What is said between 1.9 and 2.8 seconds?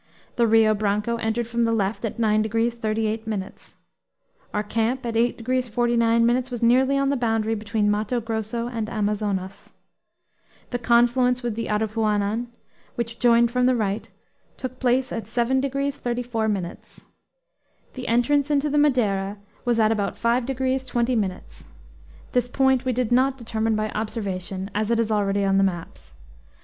at 9 degrees